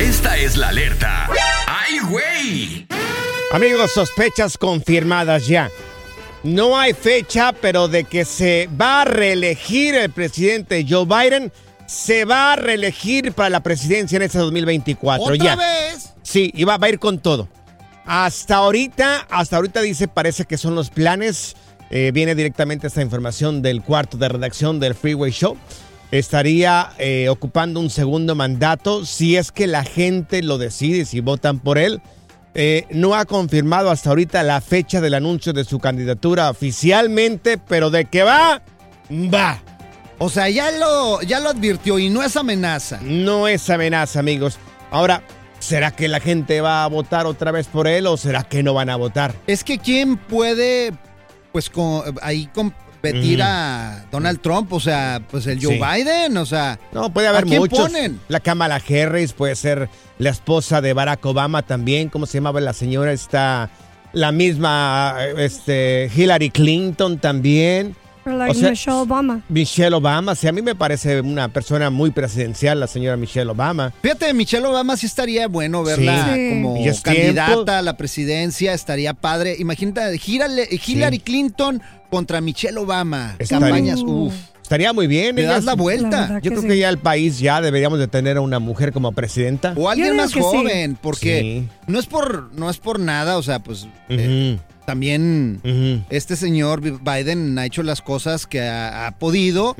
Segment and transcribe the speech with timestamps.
[0.00, 1.28] Esta es la alerta.
[1.66, 2.86] ¡Ay, güey!
[3.52, 5.70] Amigos, sospechas confirmadas ya.
[6.42, 11.52] No hay fecha, pero de que se va a reelegir el presidente Joe Biden,
[11.86, 15.34] se va a reelegir para la presidencia en este 2024.
[15.34, 15.56] ¿Otra ya.
[15.56, 16.14] vez?
[16.22, 17.46] Sí, y va, va a ir con todo.
[18.06, 21.56] Hasta ahorita, hasta ahorita dice, parece que son los planes.
[21.90, 25.58] Eh, viene directamente esta información del cuarto de redacción del Freeway Show.
[26.10, 31.60] Estaría eh, ocupando un segundo mandato si es que la gente lo decide, si votan
[31.60, 32.00] por él.
[32.54, 37.90] Eh, no ha confirmado hasta ahorita la fecha del anuncio de su candidatura oficialmente, pero
[37.90, 38.60] de que va,
[39.32, 39.62] va.
[40.18, 42.98] O sea, ya lo, ya lo advirtió y no es amenaza.
[43.02, 44.58] No es amenaza, amigos.
[44.90, 45.22] Ahora,
[45.60, 48.74] ¿será que la gente va a votar otra vez por él o será que no
[48.74, 49.32] van a votar?
[49.46, 50.92] Es que quién puede,
[51.52, 52.48] pues, con- ahí
[53.00, 53.42] competir Mm.
[53.42, 55.80] a Donald Trump, o sea, pues el Joe Sí.
[55.80, 56.78] Biden, o sea.
[56.92, 57.78] No, puede haber ¿A quién muchos.
[57.78, 58.20] ponen?
[58.28, 59.88] La Kamala Harris puede ser
[60.18, 62.08] la esposa de Barack Obama también.
[62.10, 63.12] ¿Cómo se llamaba la señora?
[63.12, 63.70] Está
[64.12, 67.96] la misma este, Hillary Clinton también.
[68.30, 69.42] Or like O sea, Michelle Obama.
[69.48, 70.34] Michelle Obama.
[70.34, 73.92] Sí, a mí me parece una persona muy presidencial, la señora Michelle Obama.
[74.02, 76.48] Fíjate, Michelle Obama sí estaría bueno verla Sí.
[76.62, 77.72] como candidata tiempo.
[77.72, 79.56] a la presidencia, estaría padre.
[79.58, 83.36] Imagínate, Hillary, Hillary Clinton contra Michelle Obama.
[83.38, 84.34] Estaría- Campañas, uff.
[84.62, 85.34] Estaría muy bien.
[85.34, 86.28] Le das la vuelta.
[86.34, 86.68] Yo que creo sí.
[86.68, 89.74] que ya el país ya deberíamos de tener a una mujer como presidenta.
[89.76, 91.68] O alguien más joven, porque Sí.
[91.88, 95.60] no es por no es por nada, o sea, pues eh, También
[96.10, 99.76] este señor Biden ha hecho las cosas que ha, ha podido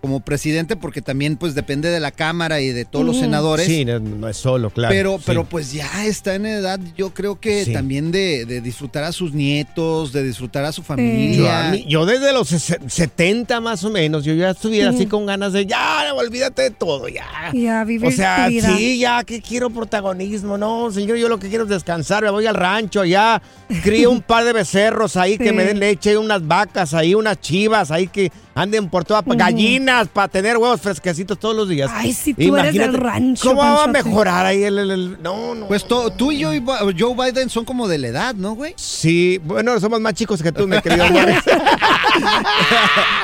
[0.00, 3.66] como presidente, porque también pues depende de la Cámara y de todos los senadores.
[3.66, 4.92] Sí, no, no es solo, claro.
[4.94, 5.24] Pero, sí.
[5.26, 7.72] pero pues ya está en edad, yo creo que Sí.
[7.72, 11.68] también de, de disfrutar a sus nietos, de disfrutar a su Yo, familia.
[11.68, 15.26] a mí- yo desde los ses- 70 más o menos, yo ya estuviera así con
[15.26, 17.26] ganas de ya, olvídate de todo, ya.
[17.52, 21.64] Ya, vivir O sea, sí, ya que quiero protagonismo, no, señor, yo lo que quiero
[21.64, 23.42] es descansar, me voy al rancho allá,
[23.82, 27.90] crío un par de becerros ahí que me den leche, unas vacas ahí, unas chivas
[27.90, 31.90] ahí que anden por todas, gallinas para tener huevos fresquecitos todos los días.
[31.92, 35.54] Ay, si tú eres del rancho, ¿Cómo va a mejorar ahí el, el- el- no,
[35.54, 35.66] no.
[35.66, 36.62] Pues to- tú y yo, y
[36.98, 38.72] Joe Biden son como de la edad, ¿no, güey?
[38.76, 41.38] Sí, bueno, somos más chicos que tú, mi querido Morris.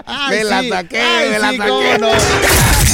[0.05, 0.69] Ay, me la sí.
[0.69, 1.59] saqué, Ay, me la saqué.
[1.69, 2.09] cómo no.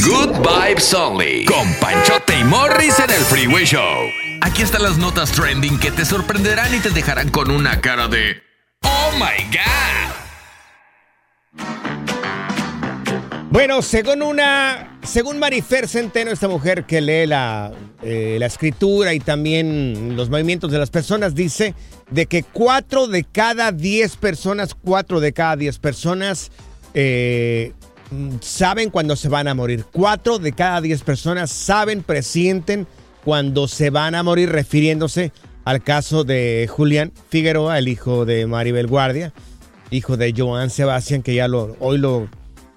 [0.06, 1.44] Good Vibes Only.
[1.46, 4.08] Con Panchote y Morris en el Freeway Show.
[4.40, 8.40] Aquí están las notas trending que te sorprenderán y te dejarán con una cara de.
[8.82, 10.14] ¡Oh my God!
[13.50, 19.18] Bueno, según una, según Marifer Centeno, esta mujer que lee la, eh, la escritura y
[19.18, 21.74] también los movimientos de las personas, dice
[22.12, 26.52] de que cuatro de cada diez personas, cuatro de cada diez personas
[26.94, 27.72] eh,
[28.40, 29.84] saben cuando se van a morir.
[29.92, 32.86] Cuatro de cada diez personas saben, presienten
[33.24, 35.32] cuando se van a morir, refiriéndose
[35.64, 39.32] al caso de Julián Figueroa, el hijo de Maribel Guardia
[39.90, 42.28] hijo de Joan Sebastián, que ya lo, hoy lo,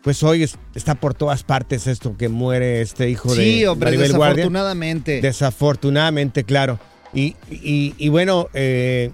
[0.01, 5.21] pues hoy está por todas partes esto que muere este hijo de Sí, hombre, desafortunadamente.
[5.21, 6.79] Desafortunadamente, claro.
[7.13, 9.11] Y, y, bueno, eh,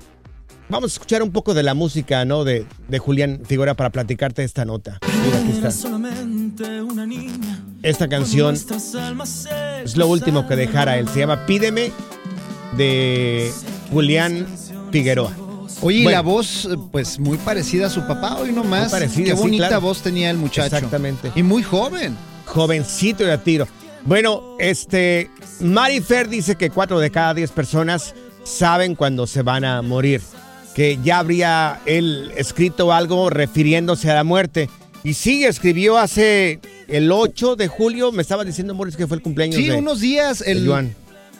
[0.70, 2.44] vamos a escuchar un poco de la música, ¿no?
[2.44, 5.00] De, de Julián Figura para platicarte esta nota.
[5.24, 5.70] Mira, aquí está.
[7.84, 11.08] Esta canción es lo último que dejara él.
[11.10, 11.92] Se llama Pídeme
[12.78, 13.52] de
[13.92, 14.48] Julián
[14.92, 15.32] Figueroa.
[15.82, 18.92] Oye, la voz, pues muy parecida a su papá, hoy nomás.
[18.92, 20.76] Parecida, Qué bonita voz tenía el muchacho.
[20.76, 21.32] Exactamente.
[21.36, 22.16] Y muy joven.
[22.46, 23.68] Jovencito de a tiro.
[24.06, 25.30] Bueno, este,
[25.60, 28.14] Marifer dice que cuatro de cada diez personas
[28.44, 30.22] saben cuando se van a morir.
[30.75, 34.69] Que ya habría él escrito algo refiriéndose a la muerte.
[35.04, 39.24] Y sí, escribió hace el 8 de julio, me estaba diciendo Morris que fue el
[39.24, 40.42] cumpleaños sí, de unos días.
[40.42, 40.95] El, Joan.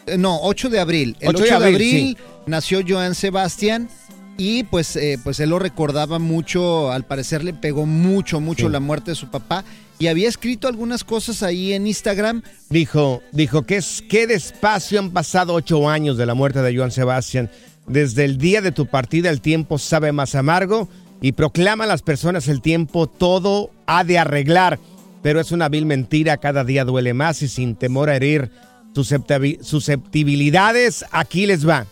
[0.05, 1.17] Eh, no, 8 de abril.
[1.19, 3.89] El 8, de abril, nació Joan Sebastián.
[4.37, 8.79] Y pues, eh, pues él lo recordaba mucho, al parecer le pegó mucho, mucho la
[8.79, 9.63] muerte de su papá.
[9.97, 12.43] Y había escrito algunas cosas ahí en Instagram.
[12.69, 16.91] Dijo, dijo que es qué despacio han pasado ocho años de la muerte de Joan
[16.91, 17.49] Sebastián.
[17.87, 20.89] Desde el día de tu partida el tiempo sabe más amargo
[21.21, 24.79] y proclama a las personas el tiempo todo ha de arreglar.
[25.21, 28.51] Pero es una vil mentira, cada día duele más y sin temor a herir
[28.93, 31.85] susceptibilidades, aquí les va.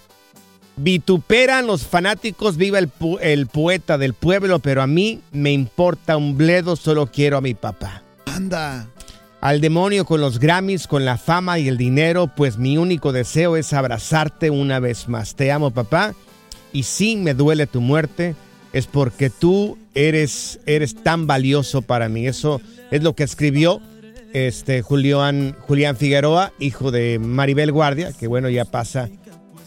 [0.75, 2.89] Vituperan los fanáticos, viva el,
[3.21, 7.53] el, poeta del pueblo, pero a mí me importa un bledo, solo quiero a mi
[7.53, 8.01] papá.
[8.25, 8.87] Anda.
[9.43, 13.57] Al demonio con los Grammys, con la fama y el dinero, pues mi único deseo
[13.57, 15.35] es abrazarte una vez más.
[15.35, 16.15] Te amo, papá,
[16.71, 18.35] y si me duele tu muerte,
[18.71, 22.25] es porque tú eres, eres tan valioso para mí.
[22.25, 23.81] Eso es lo que escribió
[24.31, 29.09] este Julián, Julián Figueroa, hijo de Maribel Guardia, que bueno, ya pasa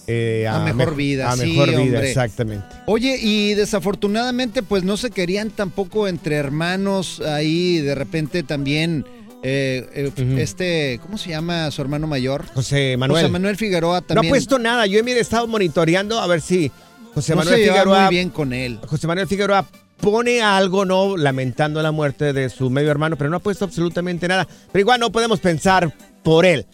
[0.06, 1.30] eh, a, mejor vida.
[1.30, 2.64] A mejor vida, exactamente.
[2.86, 9.04] Oye, y desafortunadamente, pues no se querían tampoco entre hermanos ahí, de repente también.
[9.48, 12.46] Eh, eh, este, ¿cómo se llama su hermano mayor?
[12.52, 13.22] José Manuel.
[13.22, 14.24] José Manuel Figueroa también.
[14.24, 14.86] No ha puesto nada.
[14.86, 16.72] Yo he estado monitoreando a ver si
[17.14, 18.00] José Manuel Figueroa.
[18.06, 18.80] muy bien con él.
[18.84, 19.64] José Manuel Figueroa
[20.00, 21.16] pone algo, ¿no?
[21.16, 24.48] Lamentando la muerte de su medio hermano, pero no ha puesto absolutamente nada.
[24.72, 25.94] Pero igual no podemos pensar
[26.24, 26.66] por él.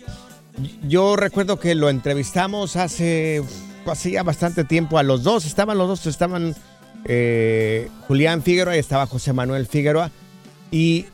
[0.88, 3.42] Yo recuerdo que lo entrevistamos hace,
[3.84, 5.44] hacía bastante tiempo a los dos.
[5.44, 6.56] Estaban los dos, estaban
[7.04, 10.10] eh, Julián Figueroa y estaba José Manuel Figueroa.
[10.70, 11.04] Y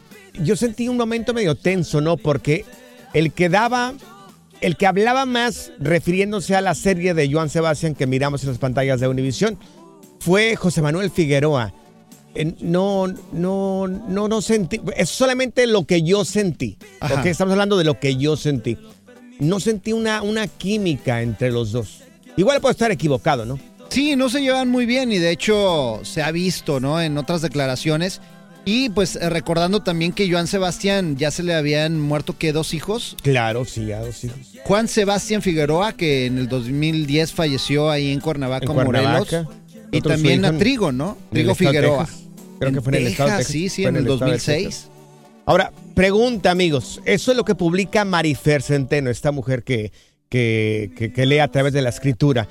[0.43, 2.17] yo sentí un momento medio tenso, ¿no?
[2.17, 2.65] Porque
[3.15, 3.95] el que daba,
[4.61, 8.59] el que hablaba más refiriéndose a la serie de Joan Sebastián que miramos en las
[8.59, 9.59] pantallas de Univisión
[10.21, 11.75] fue José Manuel Figueroa.
[12.61, 14.81] No, no, no, no sentí.
[14.97, 16.77] Es solamente lo que yo sentí.
[17.01, 18.79] porque Estamos hablando de lo que yo sentí
[19.39, 22.03] no sentí una, una química entre los dos.
[22.37, 23.59] Igual puedo estar equivocado, ¿no?
[23.89, 27.01] Sí, no se llevan muy bien y de hecho se ha visto, ¿no?
[27.01, 28.21] En otras declaraciones.
[28.71, 32.75] Y pues eh, recordando también que Joan Sebastián ya se le habían muerto que dos
[32.75, 33.17] hijos.
[33.23, 34.37] Claro, sí, ya dos hijos.
[34.63, 39.35] Juan Sebastián Figueroa, que en el 2010 falleció ahí en Cuernavaca, Morelos.
[39.91, 41.17] Y también a Trigo, ¿no?
[41.31, 42.07] Trigo Figueroa.
[42.59, 44.89] Creo que fue en el estado Sí, sí, en, el, 2006.
[45.47, 47.01] Ahora, pregunta, amigos.
[47.07, 49.93] Eso es lo que publica Marifer Centeno, esta mujer que,
[50.29, 52.47] que, lee a través de la escritura.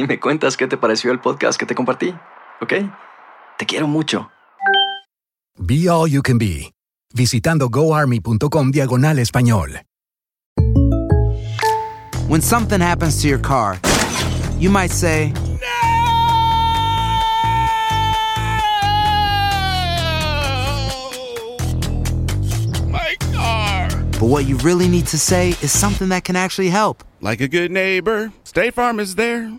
[0.00, 2.14] y me cuentas qué te pareció el podcast que te compartí,
[2.62, 2.72] ¿ok?
[3.58, 4.30] Te quiero mucho.
[5.58, 6.72] Be All You Can Be,
[7.14, 9.82] visitando goarmy.com diagonal español.
[12.28, 13.78] When something happens to your car,
[14.58, 15.32] you might say,
[22.88, 23.88] My car.
[24.18, 27.04] but what you really need to say is something that can actually help.
[27.20, 29.50] Like a good neighbor, State Farm is there.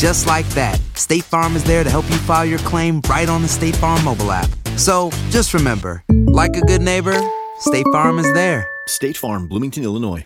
[0.00, 3.42] Just like that, State Farm is there to help you file your claim right on
[3.42, 4.48] the State Farm mobile app.
[4.78, 7.20] So just remember, like a good neighbor,
[7.58, 8.66] State Farm is there.
[8.86, 10.24] State Farm, Bloomington, Illinois.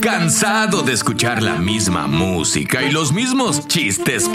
[0.00, 4.30] ¿Cansado de escuchar la misma música y los mismos chistes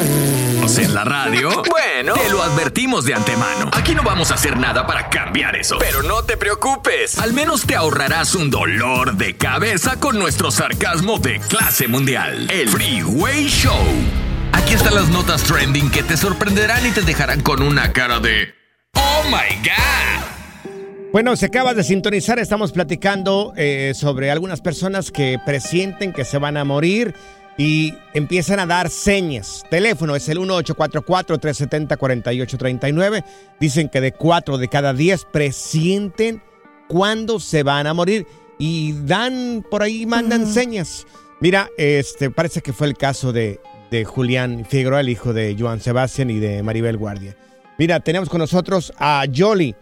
[0.77, 1.63] en la radio?
[1.69, 3.71] Bueno, te lo advertimos de antemano.
[3.71, 5.77] Aquí no vamos a hacer nada para cambiar eso.
[5.79, 7.17] Pero no te preocupes.
[7.17, 12.49] Al menos te ahorrarás un dolor de cabeza con nuestro sarcasmo de clase mundial.
[12.51, 14.28] El Freeway Show.
[14.53, 18.53] Aquí están las notas trending que te sorprenderán y te dejarán con una cara de...
[18.93, 21.09] ¡Oh, my God!
[21.11, 26.37] Bueno, si acabas de sintonizar, estamos platicando eh, sobre algunas personas que presienten que se
[26.37, 27.15] van a morir
[27.57, 29.63] y empiezan a dar señas.
[29.69, 33.25] Teléfono es el 1844-370-4839.
[33.59, 36.41] Dicen que de 4 de cada 10 presienten
[36.87, 38.25] cuándo se van a morir
[38.59, 41.05] y dan por ahí, mandan señas.
[41.39, 43.59] Mira, este parece que fue el caso de,
[43.91, 47.35] de Julián Figueroa, el hijo de Joan Sebastián y de Maribel Guardia.
[47.77, 49.73] Mira, tenemos con nosotros a Jolly.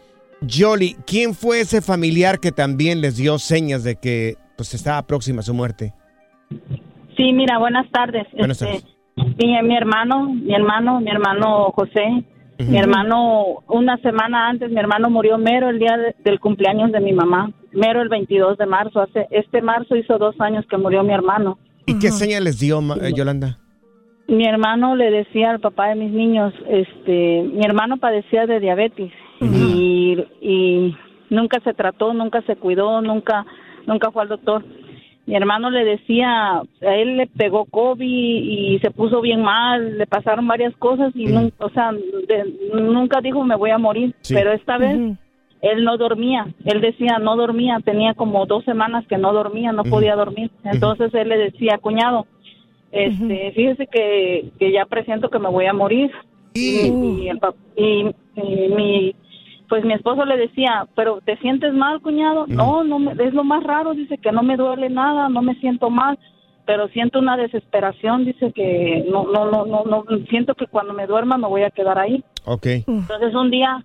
[0.48, 5.40] Jolly, ¿quién fue ese familiar que también les dio señas de que pues estaba próxima
[5.40, 5.94] a su muerte?
[7.18, 8.28] Sí, mira, buenas tardes.
[8.38, 8.86] Buenas Este,
[9.16, 12.24] Mi, mi hermano, mi hermano, mi hermano José,
[12.60, 17.00] mi hermano, una semana antes, mi hermano murió mero el día de- del cumpleaños de
[17.00, 19.02] mi mamá, mero el 22 de marzo.
[19.02, 21.58] Hace, este marzo hizo dos años que murió mi hermano.
[21.88, 23.58] ¿Y qué señas les dio ma- eh, Yolanda?
[24.28, 29.12] Mi hermano le decía al papá de mis niños, este, mi hermano padecía de diabetes
[29.40, 30.96] y, y
[31.30, 33.46] nunca se trató, nunca se cuidó, nunca,
[33.86, 34.66] nunca fue al doctor.
[35.26, 40.08] Mi hermano le decía, a él le pegó COVID y se puso bien mal, le
[40.08, 44.34] pasaron varias cosas y nunca, o sea, de- nunca dijo me voy a morir, Sí.
[44.34, 45.18] pero esta vez
[45.62, 49.84] él no dormía, él decía no dormía, tenía como dos semanas que no dormía, no
[49.84, 52.26] podía dormir, entonces él le decía, cuñado,
[52.92, 56.12] este, fíjese que, que ya presiento que me voy a morir.
[56.54, 56.88] Y,
[57.24, 57.40] y el
[57.76, 59.16] y- y mi,
[59.70, 62.46] pues mi esposo le decía, pero ¿te sientes mal, cuñado?
[62.48, 65.56] No, no, me- es lo más raro, dice que no me duele nada, no me
[65.56, 66.18] siento mal,
[66.66, 71.06] pero siento una desesperación, dice que no, no, no, no, no, siento que cuando me
[71.08, 72.24] duerma me voy a quedar ahí.
[72.46, 72.66] Ok.
[72.88, 73.84] Entonces un día,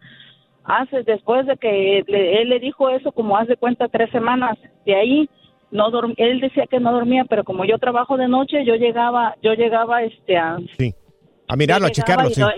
[0.65, 4.57] hace, después de que le- él le dijo eso, como hace cuenta tres semanas,
[4.87, 5.29] de ahí
[5.73, 9.35] no dorm- él decía que no dormía, pero como yo trabajo de noche, yo llegaba,
[9.43, 10.93] yo llegaba este a Sí.
[11.49, 12.41] A mirarlo, a checarlo, y, sí.
[12.41, 12.49] lo-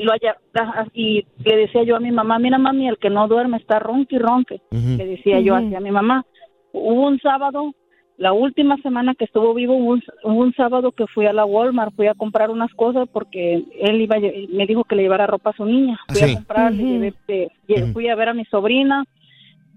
[0.92, 4.16] y le decía yo a mi mamá, mira mami, el que no duerme está ronque
[4.16, 4.60] y ronque.
[4.70, 5.66] Le decía yo Ujú.
[5.66, 6.24] hacia mi mamá.
[6.72, 7.72] Hubo un sábado,
[8.18, 11.44] la última semana que estuvo vivo, hubo un, hubo un sábado que fui a la
[11.44, 15.26] Walmart, fui a comprar unas cosas porque él iba, a me dijo que le llevara
[15.26, 15.98] ropa a su niña.
[16.08, 16.30] Fui Sí.
[16.32, 16.92] a comprar, le Ujú.
[16.92, 19.04] llevé, eh, lle- fui a ver a mi sobrina,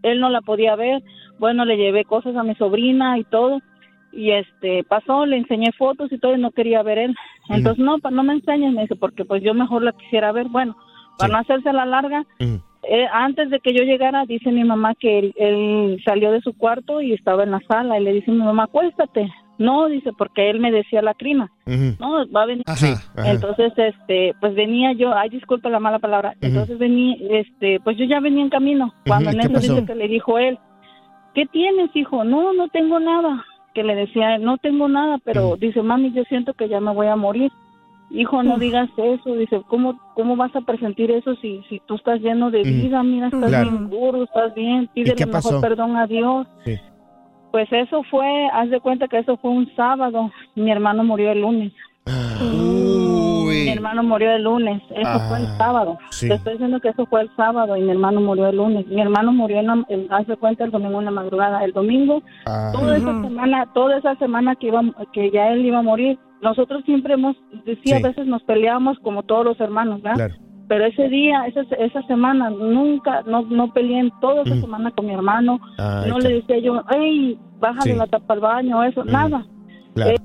[0.04, 1.04] él no la podía ver,
[1.40, 3.60] bueno, le llevé cosas a mi sobrina y todo.
[4.12, 7.16] Y este pasó, le enseñé fotos y todo y no quería ver él.
[7.50, 10.48] Entonces, no, no me enseñes, me dice, porque pues yo mejor la quisiera ver.
[10.48, 10.76] Bueno,
[11.18, 15.20] para no hacerse la larga, eh, antes de que yo llegara, dice mi mamá que
[15.20, 18.00] él, él salió de su cuarto y estaba en la sala.
[18.00, 19.30] Y le dice mi mamá, acuéstate.
[19.58, 21.50] No, dice, porque él me decía la crima.
[22.00, 22.64] No, va a venir.
[22.68, 23.02] ajá.
[23.26, 26.36] Entonces, este, pues venía yo, ay, disculpa la mala palabra.
[26.42, 28.94] Entonces venía, este, pues yo ya venía en camino.
[29.08, 30.60] Cuando Ujú, en ¿qué eso dice que le dijo él,
[31.34, 32.24] ¿qué tienes, hijo?
[32.24, 33.44] No, no tengo nada.
[33.74, 37.08] Que le decía, no tengo nada, pero dice, mami, yo siento que ya me voy
[37.08, 37.52] a morir.
[38.10, 39.36] hijo, no digas eso.
[39.36, 43.04] Dice, ¿cómo, cómo vas a presentir eso si, si tú estás lleno de vida?
[43.04, 43.70] Mira, estás Claro.
[43.70, 46.48] bien duro, estás bien, pídele mejor perdón a Dios.
[46.66, 46.76] Sí.
[47.52, 50.32] Pues eso fue, haz de cuenta que eso fue un sábado.
[50.56, 51.74] Mi hermano murió el lunes.
[53.50, 54.82] Mi hermano murió el lunes.
[54.96, 55.98] Eso fue el Ah, sábado.
[56.10, 56.28] sí.
[56.28, 58.88] Te estoy diciendo que eso fue el sábado y mi hermano murió el lunes.
[58.88, 61.64] Mi hermano murió, en la, en- haz de cuenta, el domingo en la madrugada.
[61.64, 62.72] El domingo, Ah.
[62.74, 64.82] toda esa semana, toda esa semana que iba,
[65.14, 67.36] que ya él iba a morir, nosotros siempre hemos,
[67.84, 70.28] sí, a veces nos peleábamos como todos los hermanos, ¿verdad?
[70.28, 70.47] Claro.
[70.68, 75.06] Pero ese día, esa, esa semana, nunca, no, no peleé en toda esa semana con
[75.06, 75.60] mi hermano.
[75.78, 77.98] Ay, no le decía yo, hey, bájale Sí.
[77.98, 79.46] la tapa al baño, eso, nada.
[79.96, 80.16] Claro.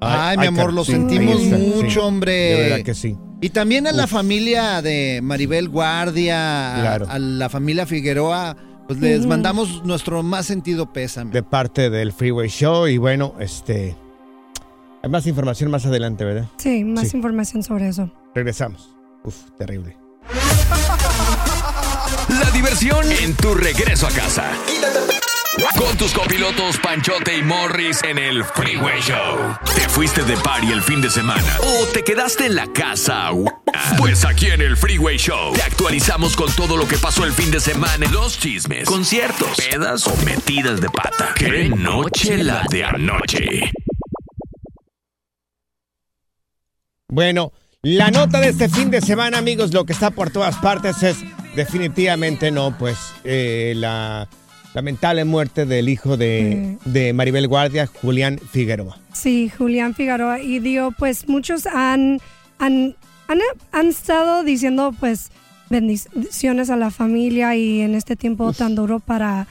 [0.00, 1.72] Ay, mi amor, lo sí, sentimos sí.
[1.76, 2.32] mucho, hombre.
[2.32, 3.16] De verdad que sí.
[3.40, 7.06] Y también a la familia de Maribel Guardia, a- Claro.
[7.08, 8.56] a, la familia Figueroa,
[8.88, 11.30] pues les mandamos nuestro más sentido pésame.
[11.30, 12.86] De parte del Freeway Show.
[12.88, 13.94] Y bueno, este.
[15.02, 16.46] Hay más información más adelante, ¿verdad?
[16.56, 17.16] Sí, más Sí.
[17.16, 18.10] información sobre eso.
[18.34, 18.90] Regresamos.
[19.24, 19.96] Uf, terrible.
[22.28, 24.52] La diversión en tu regreso a casa.
[25.78, 29.56] Con tus copilotos Panchote y Morris en el Freeway Show.
[29.74, 33.30] ¿Te fuiste de party el fin de semana o te quedaste en la casa?
[33.96, 37.50] Pues aquí en el Freeway Show te actualizamos con todo lo que pasó el fin
[37.50, 41.32] de semana, los chismes, conciertos, pedas o metidas de pata.
[41.34, 43.72] ¡Qué noche la de anoche!
[47.08, 47.52] Bueno,
[47.84, 51.18] la nota de este fin de semana, amigos, lo que está por todas partes es
[51.54, 54.28] definitivamente no, pues eh, la
[54.74, 58.98] lamentable muerte del hijo de, de Maribel Guardia, Julián Figueroa.
[59.12, 60.40] Sí, Julián Figueroa.
[60.40, 62.20] Y digo, pues muchos han,
[62.58, 62.96] han,
[63.28, 63.38] han,
[63.70, 65.30] han estado diciendo, pues,
[65.70, 69.46] bendiciones a la familia y en este tiempo tan duro para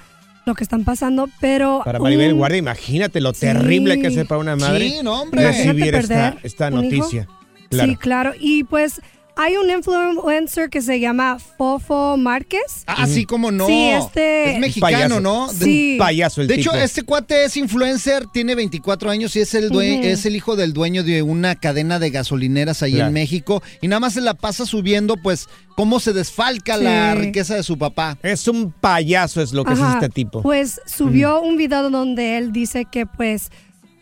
[0.45, 1.81] lo que están pasando, pero...
[1.85, 5.45] Para Maribel un- Guardia, imagínate lo terrible que es para una madre Sí, no, hombre.
[5.47, 7.27] recibir esta, esta hijo.
[7.73, 7.91] Claro.
[7.91, 8.31] Sí, claro.
[8.39, 9.01] Y pues
[9.35, 12.83] hay un influencer que se llama Fofo Márquez.
[12.85, 13.65] Ah, sí, cómo no.
[13.65, 14.53] Sí, este...
[14.53, 15.19] Es mexicano, Payaso.
[15.21, 15.47] ¿no?
[15.51, 15.95] De- Sí.
[15.97, 16.69] payaso el De tipo.
[16.75, 20.55] hecho, este cuate es influencer, tiene 24 años y es el, due- es el hijo
[20.55, 23.07] del dueño de una cadena de gasolineras ahí Claro.
[23.07, 27.55] en México y nada más se la pasa subiendo pues cómo se desfalca la riqueza
[27.55, 28.19] de su papá.
[28.21, 30.43] Es un payaso, es lo que Ajá, es este tipo.
[30.43, 33.49] Pues subió un video donde él dice que pues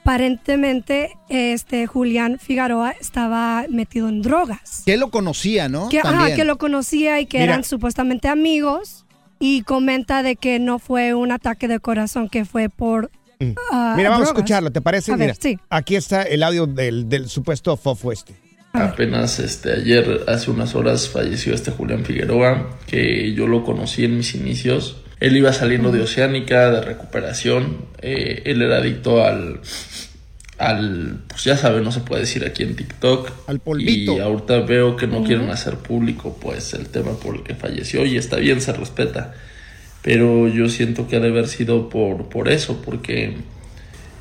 [0.02, 4.82] aparentemente este Julián Figueroa estaba metido en drogas.
[4.86, 5.90] Que lo conocía, ¿no?
[5.90, 7.54] Que, ajá, que lo conocía y que Mira.
[7.54, 9.06] eran supuestamente amigos
[9.40, 13.12] y comenta de que no fue un ataque de corazón, que fue por
[13.72, 15.12] ah, Mira, vamos a escucharlo, ¿te parece?
[15.12, 15.60] A ver, Mira, sí.
[15.70, 18.34] aquí está el audio del, del supuesto fofo este.
[18.74, 24.18] Apenas este, ayer, hace unas horas, falleció este Julián Figueroa, que yo lo conocí en
[24.18, 24.98] mis inicios.
[25.22, 27.86] Él iba saliendo de Oceánica, de recuperación.
[28.02, 29.62] eh, él era adicto al,
[30.58, 33.32] al, pues ya saben, no se puede decir aquí en TikTok.
[33.48, 34.14] Al polvito.
[34.14, 38.06] Y ahorita veo que no quieren hacer público, pues, el tema por el que falleció.
[38.06, 39.34] Y está bien, se respeta.
[40.02, 43.38] Pero yo siento que ha de haber sido por, por eso, porque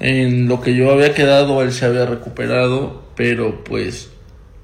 [0.00, 4.10] en lo que yo había quedado, él se había recuperado, pero pues,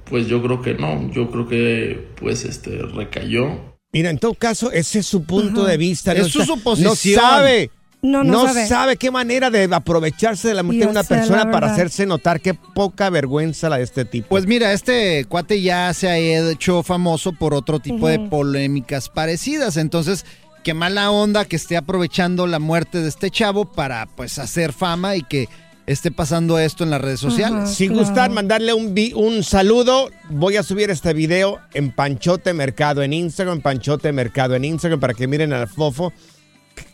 [0.05, 3.76] pues yo creo que no, yo creo que pues este recayó.
[3.97, 6.13] Mira, en todo caso, ese es su punto de vista.
[6.13, 6.93] Es su está- suposición.
[6.93, 7.71] No sabe.
[8.03, 8.97] No, no sabe.
[8.99, 13.09] qué manera de aprovecharse de la muerte de una persona para hacerse notar qué poca
[13.09, 14.29] vergüenza la de este tipo.
[14.29, 19.79] Pues mira, este cuate ya se ha hecho famoso por otro tipo de polémicas parecidas.
[19.79, 20.27] Entonces,
[20.63, 25.17] qué mala onda que esté aprovechando la muerte de este chavo para pues hacer fama
[25.17, 25.49] y que
[25.87, 27.71] esté pasando esto en las redes sociales.
[27.71, 33.03] Sin gustar mandarle un, vi- un saludo, voy a subir este video en Panchote Mercado
[33.03, 36.13] en Instagram, Panchote Mercado en Instagram, para que miren al fofo.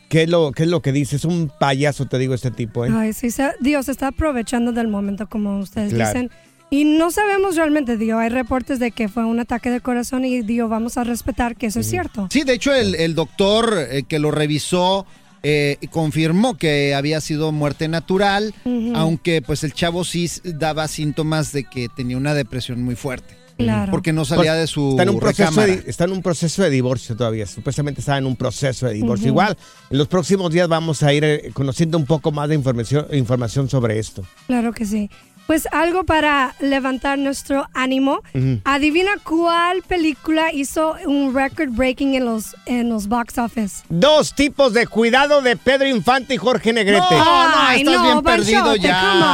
[0.08, 1.16] ¿Qué es lo, qué es lo que dice?
[1.16, 2.90] Es un payaso, te digo, este tipo, ¿eh?
[2.94, 6.12] Ay, sí, se- Dios está aprovechando del momento, como ustedes Claro.
[6.12, 6.30] dicen.
[6.68, 10.40] Y no sabemos realmente, digo, hay reportes de que fue un ataque de corazón y
[10.42, 12.28] digo, vamos a respetar que eso es cierto.
[12.30, 15.06] Sí, de hecho, el, el doctor eh, que lo revisó
[15.42, 18.54] eh, confirmó que había sido muerte natural,
[18.94, 23.42] aunque pues el chavo sí daba síntomas de que tenía una depresión muy fuerte.
[23.58, 23.90] Claro.
[23.90, 25.76] Porque no salía de su Pues, Está en, un proceso recámara.
[25.76, 27.46] de, está en un proceso de divorcio todavía.
[27.46, 29.28] Supuestamente está en un proceso de divorcio.
[29.28, 29.56] Igual,
[29.90, 33.68] en los próximos días vamos a ir eh, conociendo un poco más de información, información
[33.68, 34.24] sobre esto.
[34.46, 35.10] Claro que sí.
[35.46, 38.20] Pues algo para levantar nuestro ánimo.
[38.64, 43.82] Adivina cuál película hizo un record breaking en los, en los box office.
[43.88, 47.04] Dos tipos de cuidado de Pedro Infante y Jorge Negrete.
[47.10, 49.00] Ay, estás bien perdido ya.
[49.00, 49.24] come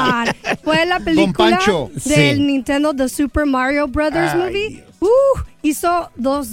[0.50, 0.56] on.
[0.64, 1.60] Fue la película
[2.04, 2.40] del Sí.
[2.40, 4.84] Nintendo The Super Mario Brothers Ay, movie.
[5.00, 6.48] Uh, hizo dos,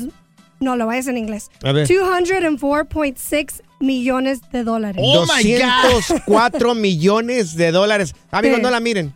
[0.60, 1.50] no lo vayas en inglés.
[1.64, 1.88] A ver.
[1.88, 5.02] 204.6 millones de dólares.
[5.06, 5.92] Oh, my God.
[5.92, 8.14] 204 millones de dólares.
[8.32, 8.64] Amigos, Sí.
[8.64, 9.14] no la miren.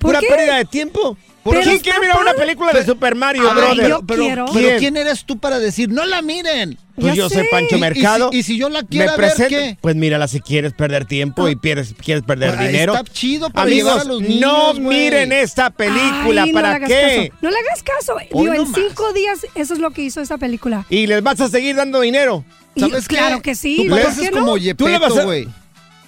[0.00, 0.26] ¿Por Pura qué?
[0.28, 1.16] pérdida de tiempo.
[1.42, 3.76] Pero ¿Quién quiere mirar una película de Super Mario, brother?
[3.82, 4.44] pero, pero- quiero.
[4.52, 4.78] pero ¿Quién?
[4.78, 6.78] ¿quién eres tú para decir no la miren?
[6.96, 8.28] Pues yo soy Pancho Y- y Mercado.
[8.30, 9.78] si- Y, si yo la quiero ver, presento- ¿qué?
[9.80, 12.94] Pues mírala si quieres perder tiempo y pierdes- quieres perder Ah, dinero.
[12.94, 16.42] está chido para Amigos, a los no miren esta película.
[16.42, 17.30] Ay, no ¿Para hagas qué?
[17.30, 17.38] caso.
[17.40, 18.16] No le hagas caso.
[18.20, 18.80] Digo, no en más.
[18.88, 20.84] cinco días, eso es lo que hizo esa película.
[20.90, 22.44] Y les vas a seguir dando dinero.
[22.74, 23.16] Y ¿Sabes qué?
[23.16, 23.76] claro que sí.
[23.84, 24.40] Tú ¿por qué no?
[24.40, 25.48] como Tú le vas Yepeto, a- güey.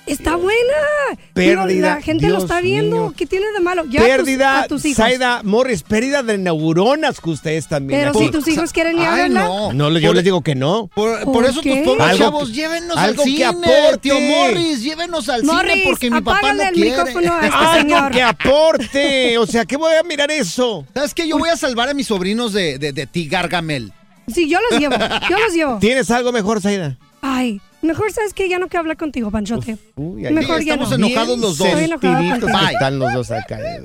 [0.05, 0.59] Está buena.
[1.33, 2.97] Pérdida, Digo, la gente lo está viendo.
[2.97, 3.15] mío.
[3.17, 3.85] ¿Qué tiene de malo?
[3.87, 4.97] Ya a tus- pérdida, a tus hijos.
[4.97, 8.01] Saida Morris, pérdida de neuronas que ustedes también.
[8.01, 8.25] Pero aquí.
[8.27, 9.45] si tus hijos quieren ir a verla.
[9.45, 9.73] no.
[9.73, 10.91] No, yo Por- les digo que no.
[10.95, 11.77] Por, ¿Por por eso qué?
[11.77, 13.99] tus pobres Algo chavos, llévenos algo al que aporte.
[14.01, 16.91] tío Morris, llévenos al Morris, cine porque mi papá no el quiere.
[16.91, 18.11] micrófono a este Algo señor.
[18.13, 19.39] que aporte.
[19.39, 20.85] O sea, ¿qué voy a mirar eso?
[20.95, 21.29] ¿Sabes qué?
[21.29, 23.93] Yo voy a salvar a mis sobrinos de, de, de ti, Gargamel.
[24.33, 24.95] Sí, yo los llevo.
[25.31, 25.79] Yo los llevo.
[25.79, 26.97] ¿Tienes algo mejor, Saida?
[27.21, 29.77] Ay, mejor sabes que ya no quiero hablar contigo, Panchote.
[29.97, 31.07] Uy, ahí Mejor ya estamos no.
[31.07, 31.69] enojados los dos.
[31.69, 32.21] Estoy enojada
[32.69, 33.59] que están los dos acá.
[33.61, 33.83] eh.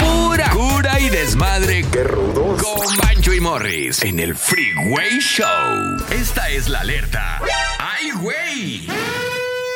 [0.00, 1.84] Pura cura y desmadre.
[1.92, 2.62] Qué rudos.
[2.62, 5.46] Con Bancho y Morris en el Freeway Show.
[6.12, 7.40] Esta es la alerta.
[7.78, 8.86] ¡Ay, güey!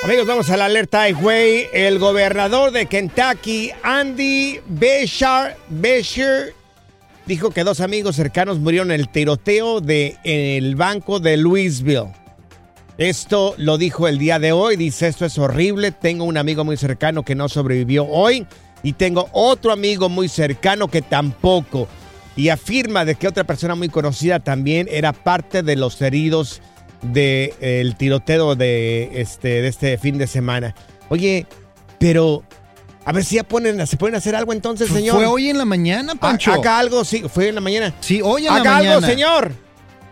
[0.05, 1.67] Amigos, vamos a la alerta ay, güey.
[1.73, 6.53] El gobernador de Kentucky, Andy Beshear, Beshear,
[7.27, 12.13] dijo que dos amigos cercanos murieron en el tiroteo de, en el banco de Louisville.
[12.97, 14.77] Esto lo dijo el día de hoy.
[14.77, 15.91] Dice, esto es horrible.
[15.91, 18.47] Tengo un amigo muy cercano que no sobrevivió hoy.
[18.83, 21.89] Y tengo otro amigo muy cercano que tampoco.
[22.37, 26.61] Y afirma de que otra persona muy conocida también era parte de los heridos
[27.03, 30.75] del tiroteo de este, de este fin de semana.
[31.09, 31.47] Oye,
[31.99, 32.45] pero
[33.05, 35.17] a ver si ya ponen, se pueden hacer algo entonces, señor.
[35.17, 36.53] Fue hoy en la mañana, Pancho.
[36.53, 37.95] Ha- Haga algo, sí, fue en la mañana.
[38.01, 38.95] Sí, hoy en la Haga mañana.
[38.97, 39.53] algo, señor.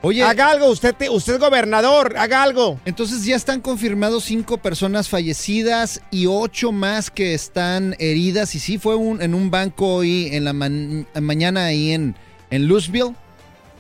[0.04, 2.80] Oye, Haga algo, usted, te- usted es gobernador, haga algo.
[2.84, 8.54] entonces ya están confirmados cinco personas fallecidas y ocho más que están heridas.
[8.56, 12.16] Y sí, fue un, en un banco hoy en la mañana ahí en,
[12.50, 13.14] en Louisville.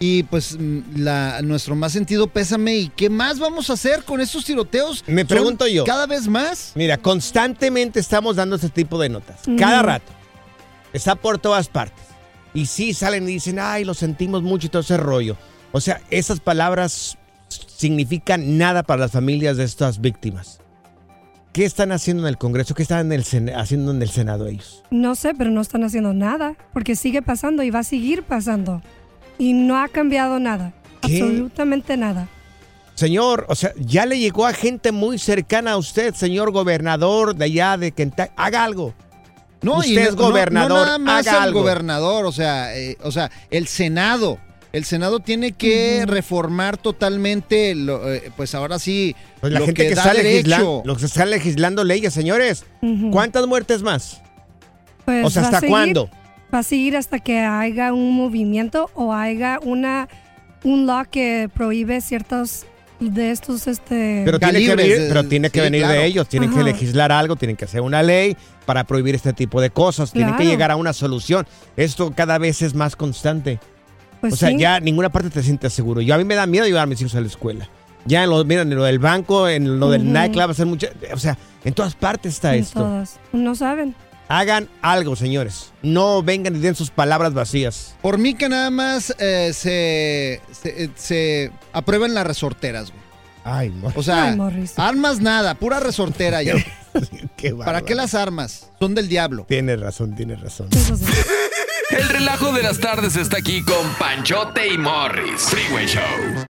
[0.02, 2.74] Y pues mm, la, nuestro más sentido pésame.
[2.74, 5.04] ¿Y qué más vamos a hacer con estos tiroteos?
[5.06, 5.84] Me pregunto yo.
[5.84, 6.72] Cada vez más.
[6.74, 9.42] Mira, constantemente estamos dando este tipo de notas.
[9.56, 10.12] Cada rato.
[10.92, 12.04] Está por todas partes.
[12.52, 15.36] Y sí salen y dicen, ay, lo sentimos mucho y todo ese rollo.
[15.70, 17.16] O sea, esas palabras
[17.48, 20.58] significan nada para las familias de estas víctimas.
[21.52, 22.74] ¿Qué están haciendo en el Congreso?
[22.74, 24.82] ¿Qué están en el haciendo en el Senado ellos?
[24.90, 26.56] No sé, pero no están haciendo nada.
[26.72, 28.82] Porque sigue pasando y va a seguir pasando.
[29.38, 30.72] Y no ha cambiado nada.
[31.00, 31.20] ¿Qué?
[31.20, 32.28] Absolutamente nada.
[32.94, 37.46] Señor, o sea, ya le llegó a gente muy cercana a usted, señor gobernador de
[37.46, 38.30] allá de Kentucky.
[38.36, 38.94] Haga algo.
[39.62, 41.60] No, Usted y es no- no- gobernador, No, nada más haga el algo.
[41.62, 44.38] gobernador, o sea, eh, o sea, el Senado.
[44.72, 49.82] El Senado tiene que reformar totalmente, lo, eh, pues ahora sí, Pues la lo gente
[49.82, 52.64] que, que, da está legislando, los que están legislando leyes, señores.
[53.10, 54.20] ¿Cuántas muertes más?
[55.04, 56.10] Pues o sea, ¿hasta seguir- cuándo?
[56.52, 60.08] Va a seguir hasta que haya un movimiento o haya una
[60.64, 62.66] un law que prohíbe ciertos
[63.00, 65.98] de estos este Pero tiene que venir, pero tiene que sí, venir claro.
[65.98, 69.60] de ellos, tienen que legislar algo, tienen que hacer una ley para prohibir este tipo
[69.60, 71.46] de cosas, tienen que llegar a una solución.
[71.76, 73.58] Esto cada vez es más constante.
[74.20, 74.58] pues o sea, sí.
[74.58, 76.00] ya ninguna parte te sientes seguro.
[76.00, 77.68] Yo a mí me da miedo llevar a mis hijos a la escuela.
[78.04, 80.10] Ya en lo, miren, en lo del banco, en lo del Ujú.
[80.12, 82.80] nightclub, hacer mucha, o sea, en todas partes está en esto.
[82.80, 83.18] todas.
[83.32, 83.94] No saben.
[84.32, 85.72] Hagan algo, señores.
[85.82, 87.94] No vengan y den sus palabras vacías.
[88.00, 93.02] Por mí que nada más eh, se, se, eh, se aprueben las resorteras, güey.
[93.44, 93.92] Ay, no.
[93.94, 94.78] O sea, Ay, Morris.
[94.78, 96.54] armas nada, pura resortera ya.
[97.36, 98.70] Qué ¿Para qué las armas?
[98.78, 99.44] Son del diablo.
[99.46, 100.68] Tienes razón, tienes razón.
[101.90, 105.42] El relajo de las tardes está aquí con Panchote y Morris.
[105.42, 106.46] Freeway Show.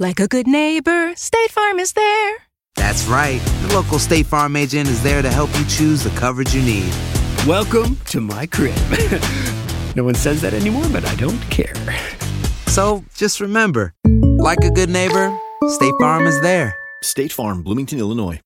[0.00, 2.36] Like a good neighbor, State Farm is there.
[2.74, 3.38] That's right.
[3.68, 6.90] The local State Farm agent is there to help you choose the coverage you need.
[7.46, 8.74] Welcome to my crib.
[9.94, 11.74] No one says that anymore, but I don't care.
[12.68, 13.92] So just remember,
[14.38, 15.36] like a good neighbor,
[15.68, 16.74] State Farm is there.
[17.02, 18.40] State Farm, Bloomington, Illinois.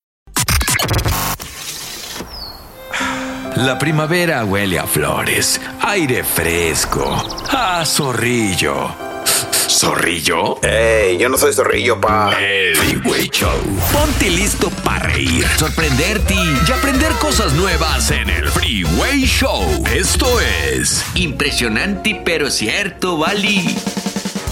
[3.55, 9.04] La primavera huele a flores, aire fresco, a zorrillo.
[9.75, 10.57] ¿Zorrillo?
[10.63, 11.17] ¡Ey!
[11.17, 12.31] Yo no soy zorrillo, pa.
[12.39, 13.59] El Freeway Show.
[13.91, 19.83] Ponte listo para reír, sorprenderte y aprender cosas nuevas en el Freeway Show.
[19.93, 23.75] Esto es impresionante pero cierto, Bali.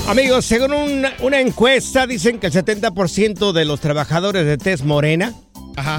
[0.10, 5.34] Amigos, según una, una encuesta, dicen que el 70% de los trabajadores de tez morena.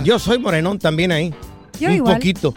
[0.05, 1.33] Yo soy morenón también ahí.
[1.81, 2.15] Yo un igual.
[2.17, 2.53] poquito.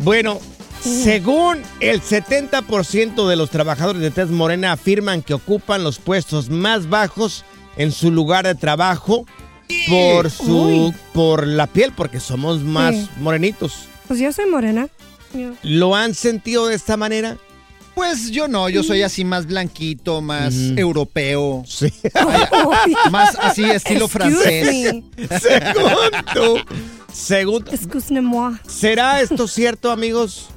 [0.00, 0.40] Bueno,
[0.82, 6.88] según el 70% de los trabajadores de tez morena afirman que ocupan los puestos más
[6.88, 7.44] bajos
[7.76, 9.26] en su lugar de trabajo
[9.88, 10.94] por su Uy.
[11.12, 13.08] por la piel, porque somos más Sí.
[13.18, 13.86] morenitos.
[14.08, 14.88] Pues yo soy morena.
[15.32, 17.36] Yo- ¿Lo han sentido de esta manera?
[17.94, 21.62] Pues yo no, yo soy así más blanquito, más europeo.
[21.66, 21.92] Sí.
[23.10, 24.94] Más así estilo Excuse francés.
[24.94, 25.04] me.
[25.40, 26.56] Según tú.
[27.12, 28.54] Según Excuse-moi.
[28.66, 30.48] ¿Será esto cierto, amigos?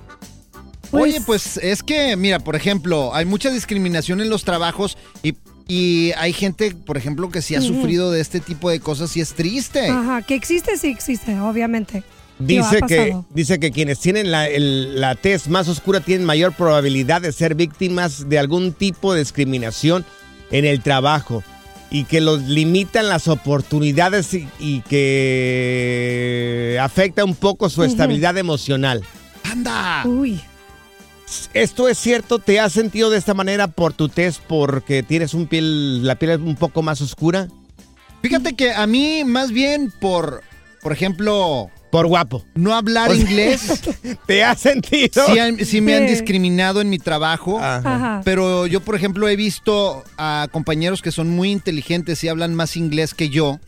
[0.93, 5.33] Oye, pues es que, mira, por ejemplo, hay mucha discriminación en los trabajos y,
[5.67, 9.21] y hay gente, por ejemplo, que sí ha sufrido de este tipo de cosas y
[9.21, 9.87] es triste.
[9.87, 12.03] Ajá, que existe, sí existe, obviamente.
[12.39, 16.53] Digo, Dice que, dice que quienes tienen la, el- la tez más oscura tienen mayor
[16.53, 20.03] probabilidad de ser víctimas de algún tipo de discriminación
[20.51, 21.43] en el trabajo
[21.91, 29.03] y que los limitan las oportunidades y, y que afecta un poco su estabilidad emocional.
[29.49, 30.03] ¡Anda!
[30.05, 30.41] Uy.
[31.53, 32.39] ¿Esto es cierto?
[32.39, 36.41] ¿Te has sentido de esta manera por tu tez porque tienes un piel, la piel
[36.41, 37.47] un poco más oscura?
[38.21, 40.43] Fíjate que a mí más bien por,
[40.81, 41.69] por ejemplo...
[41.91, 42.43] Por guapo.
[42.55, 43.83] No hablar O sea, inglés.
[44.25, 45.25] ¿Te has sentido?
[45.63, 47.59] Sí, me han discriminado en mi trabajo.
[47.59, 48.21] Ajá.
[48.25, 52.77] Pero yo, por ejemplo, he visto a compañeros que son muy inteligentes y hablan más
[52.77, 53.59] inglés que yo,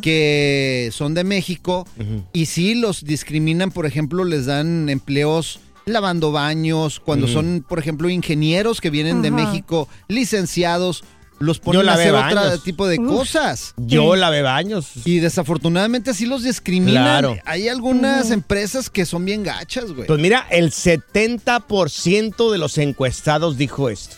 [0.00, 1.86] que son de México,
[2.32, 8.08] y sí los discriminan, por ejemplo, les dan empleos lavando baños, cuando son, por ejemplo,
[8.08, 9.30] ingenieros que vienen de.
[9.30, 11.02] México, licenciados,
[11.38, 12.46] los ponen a hacer baños.
[12.46, 13.08] otro tipo de Uf.
[13.08, 13.74] cosas.
[13.78, 14.88] Yo lavé baños.
[15.06, 17.02] Y desafortunadamente así los discriminan.
[17.04, 17.36] Claro.
[17.46, 20.06] Hay algunas empresas que son bien gachas, güey.
[20.06, 24.16] Pues mira, el 70% de los encuestados dijo esto,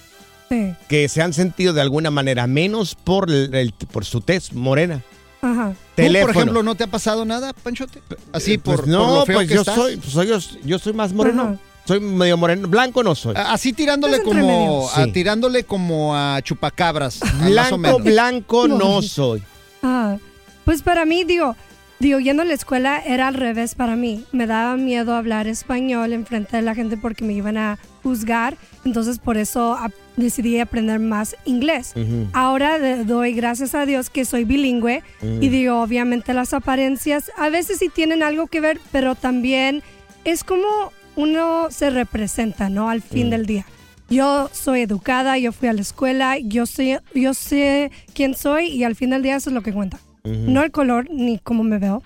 [0.49, 0.75] Sí.
[0.89, 5.03] que se han sentido de alguna manera menos por, el- el- por su tez morena.
[5.43, 5.73] Ajá.
[5.73, 6.33] ¿Tú, Teléfono.
[6.33, 8.01] por ejemplo, no te ha pasado nada, Panchote?
[8.33, 9.75] Así, Eh, pues por, no, por lo feo pues que yo estás.
[9.75, 11.43] soy, pues soy- yo, yo soy más moreno.
[11.43, 11.57] Ajá.
[11.85, 12.69] Soy medio moreno.
[12.69, 13.35] Blanco no soy.
[13.37, 15.13] Así tirándole como, a, Sí.
[15.13, 17.21] tirándole como a chupacabras.
[17.23, 18.05] a más o Blanco, menos.
[18.05, 19.43] blanco no soy.
[19.83, 20.17] Ah,
[20.65, 21.57] pues para mí, digo,
[21.99, 24.25] digo, yendo a la escuela era al revés para mí.
[24.31, 28.57] Me daba miedo hablar español en frente de la gente porque me iban a juzgar.
[28.85, 29.79] Entonces, por eso
[30.17, 31.95] decidí aprender más inglés.
[32.33, 37.79] Ahora doy gracias a Dios que soy bilingüe y digo, obviamente las apariencias a veces
[37.79, 39.83] sí tienen algo que ver, pero también
[40.25, 42.89] es como uno se representa, ¿no?
[42.89, 43.67] Al fin del día.
[44.11, 48.85] Yo soy educada, yo fui a la escuela, yo sé, yo sé quién soy y
[48.85, 49.99] al fin del día eso es lo que cuenta.
[50.25, 52.03] No el color ni cómo me veo.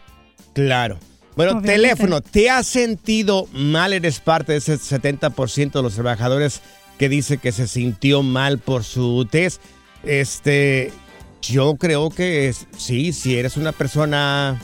[0.52, 0.98] Claro.
[1.36, 1.72] Bueno, Obviamente.
[1.72, 3.92] teléfono, ¿te has sentido mal?
[3.92, 6.62] Eres parte de ese 70% de los trabajadores
[6.98, 9.60] que dice que se sintió mal por su test.
[10.02, 10.90] Este,
[11.42, 14.58] yo creo que es- sí, si eres una persona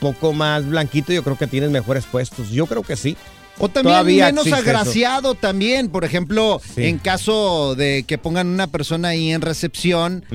[0.00, 2.50] poco más blanquito, yo creo que tienes mejores puestos.
[2.50, 3.16] Yo creo que sí.
[3.58, 4.56] O también Todavía menos eso.
[4.56, 5.88] agraciado también.
[5.88, 6.84] Por ejemplo, Sí.
[6.84, 10.26] en caso de que pongan una persona ahí en recepción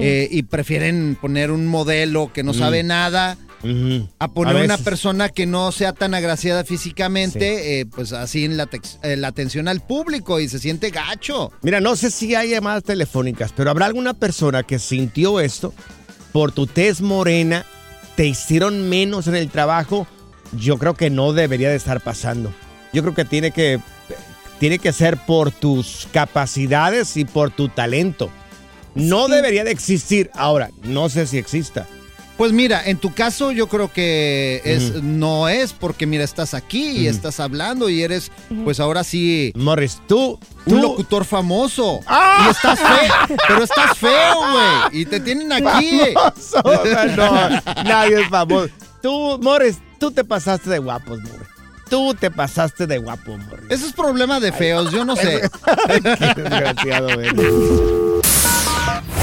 [0.00, 2.58] eh, y prefieren poner un modelo que no Mm.
[2.58, 3.36] sabe nada
[4.18, 8.56] a poner A una persona que no sea tan agraciada físicamente, eh, pues así en
[8.56, 8.68] la,
[9.02, 11.52] eh, la atención al público y se siente gacho.
[11.62, 15.72] Mira, no sé si hay llamadas telefónicas, pero habrá alguna persona que sintió esto
[16.32, 17.64] por tu tez morena,
[18.16, 20.06] te hicieron menos en el trabajo.
[20.58, 22.52] Yo creo que no debería de estar pasando.
[22.92, 23.80] Yo creo que tiene que,
[24.58, 28.30] tiene que ser por tus capacidades y por tu talento.
[28.94, 30.30] No debería de existir.
[30.34, 31.86] Ahora, no sé si exista.
[32.36, 36.90] Pues mira, en tu caso yo creo que es, no es porque mira, estás aquí
[36.90, 38.32] y estás hablando y eres,
[38.64, 42.00] pues ahora sí, Morris, tú, un locutor famoso.
[42.06, 42.46] ¡Ah!
[42.46, 45.00] Y estás feo, pero estás feo, güey.
[45.02, 46.00] Y te tienen aquí.
[46.14, 46.62] Famoso.
[47.16, 47.48] No,
[47.84, 48.70] nadie es famoso.
[49.00, 51.48] Tú, Morris, tú te pasaste de guapos, Morris.
[51.88, 53.66] Tú te pasaste de guapo, Morris.
[53.68, 55.48] Eso es problema de feos, yo no sé.
[55.86, 56.00] Qué
[56.42, 57.28] desgraciado, güey.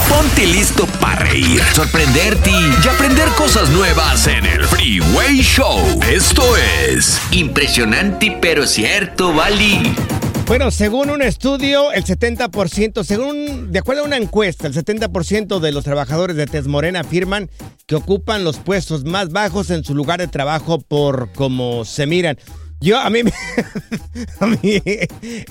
[0.07, 5.79] Ponte listo para reír, sorprenderte y aprender cosas nuevas en el Freeway Show.
[6.09, 9.93] Esto es impresionante pero cierto, Bali.
[10.45, 15.71] Bueno, según un estudio, el 70%, según, de acuerdo a una encuesta, el 70% de
[15.71, 17.49] los trabajadores de Tez Morena afirman
[17.87, 22.37] que ocupan los puestos más bajos en su lugar de trabajo por cómo se miran.
[22.81, 23.31] Yo, a mí, me-
[24.39, 24.81] a mí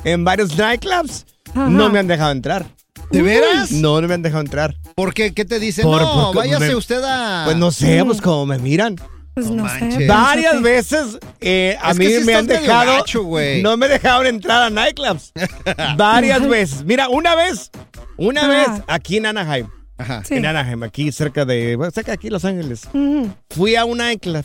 [0.05, 1.69] en varios nightclubs Ajá.
[1.71, 2.67] no me han dejado entrar.
[3.11, 3.73] ¿De veras?
[3.73, 4.75] No, no me han dejado entrar.
[4.95, 5.33] ¿Por qué?
[5.33, 5.85] ¿Qué te dicen?
[5.85, 7.43] Por- no, porque váyase me- usted a...
[7.45, 8.97] Pues no sé, pues como me miran.
[9.35, 9.81] Pues no, sé.
[9.81, 10.09] manches.
[10.09, 12.93] Varias veces eh, a Es mí sí me han medio dejado.
[12.99, 13.63] gacho, güey.
[13.63, 15.33] no me dejaron entrar a nightclubs.
[15.97, 16.85] Varias veces.
[16.85, 17.71] Mira, una vez,
[18.17, 18.49] una Ajá.
[18.75, 19.69] vez aquí en Anaheim.
[19.99, 20.23] Ajá.
[20.25, 20.35] Sí.
[20.35, 21.77] En Anaheim, aquí cerca de.
[21.77, 22.83] Bueno, cerca de aquí, Los Ángeles.
[22.93, 23.31] Ujú.
[23.51, 24.45] Fui a un nightclub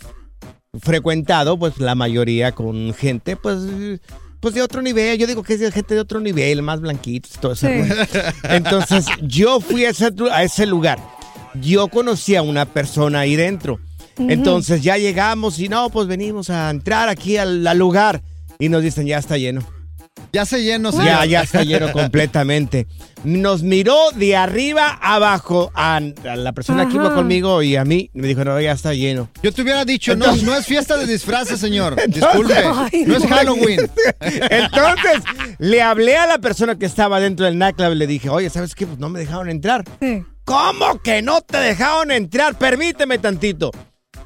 [0.81, 3.59] frecuentado, pues la mayoría con gente, pues.
[4.45, 7.31] Pues de otro nivel, yo digo que es de gente de otro nivel, más blanquitos
[7.33, 7.65] y todo eso.
[7.65, 8.29] Sí.
[8.43, 10.99] Entonces, yo fui a ese, a ese lugar.
[11.55, 13.79] Yo conocí a una persona ahí dentro.
[14.19, 18.21] Entonces ya llegamos y no, pues venimos a entrar aquí al, al lugar.
[18.59, 19.63] Y nos dicen, ya está lleno.
[20.31, 21.05] Ya se llenó, señor.
[21.07, 22.87] Ya, ya está lleno completamente.
[23.23, 28.09] Nos miró de arriba abajo a, a la persona que iba conmigo y a mí.
[28.13, 29.29] Me dijo, no, ya está lleno.
[29.41, 31.95] Yo te hubiera dicho, no, no es fiesta de disfraces, señor.
[32.07, 32.53] Disculpe.
[33.05, 33.25] No es.
[33.27, 33.79] Halloween.
[34.19, 35.23] Entonces,
[35.57, 38.75] le hablé a la persona que estaba dentro del nightclub y le dije, oye, ¿sabes
[38.75, 38.85] qué?
[38.87, 39.85] Pues no me dejaron entrar.
[40.01, 40.23] Sí.
[40.43, 42.57] ¿Cómo que no te dejaron entrar?
[42.57, 43.71] Permíteme tantito.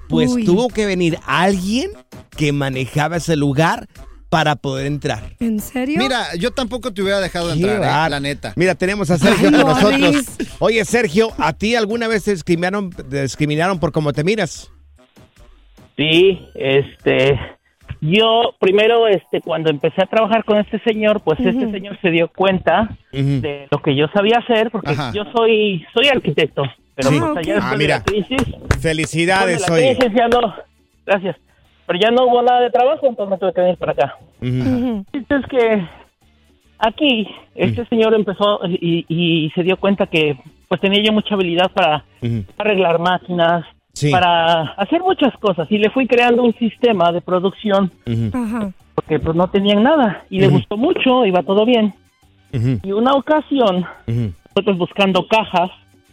[0.08, 0.43] Pues Uy.
[0.43, 1.91] tuvo que venir alguien
[2.36, 3.88] que manejaba ese lugar
[4.29, 5.33] para poder entrar.
[5.39, 5.97] ¿En serio?
[5.97, 8.53] Mira, yo tampoco te hubiera dejado Qué entrar, eh, la neta.
[8.55, 10.25] Mira, tenemos a Sergio Ay, con nosotros.
[10.59, 14.71] Oye, Sergio, ¿a ti alguna vez te discriminaron, te discriminaron por cómo te miras?
[15.97, 17.37] Sí, este,
[18.01, 22.29] yo primero, este, cuando empecé a trabajar con este señor, pues este señor se dio
[22.29, 25.11] cuenta de lo que yo sabía hacer, porque Ajá.
[25.13, 26.63] yo soy, soy arquitecto,
[26.95, 27.19] pero Sí.
[27.19, 27.97] pues allá Ah, de mira.
[27.97, 28.41] la crisis,
[28.79, 30.53] Felicidades, después de ya no,
[31.05, 31.35] gracias,
[31.89, 34.15] pero ya no hubo nada de trabajo, entonces me tuve que venir para acá.
[34.43, 34.60] Ujú.
[34.60, 35.06] Ujú.
[35.12, 35.88] Es que
[36.78, 41.71] aquí este señor empezó y, y se dio cuenta que pues tenía yo mucha habilidad
[41.71, 42.06] para
[42.58, 44.12] arreglar máquinas, Sí.
[44.12, 47.91] para hacer muchas cosas y le fui creando un sistema de producción
[48.95, 51.93] porque pues no tenían nada y le gustó mucho, iba todo bien.
[52.84, 55.71] Y una ocasión, nosotros buscando cajas,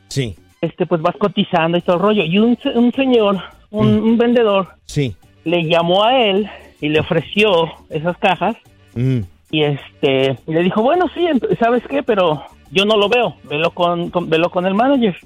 [0.08, 3.36] Sí, este pues vas cotizando y todo el rollo y un, se- un señor,
[3.70, 5.14] un, un vendedor sí.
[5.46, 6.46] Le llamó a él
[6.80, 7.48] y le ofreció
[7.88, 8.54] esas cajas
[8.94, 9.24] Ujú.
[9.50, 11.26] y este y le dijo, "Bueno, sí,
[11.58, 12.02] ¿sabes qué?
[12.02, 15.16] Pero yo no lo veo, velo con, con- velo con el manager."